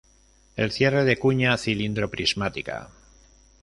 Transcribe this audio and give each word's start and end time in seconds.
El 0.55 0.71
cierre 0.71 1.03
de 1.05 1.19
cuña 1.19 1.55
cilindro-prismática. 1.59 2.89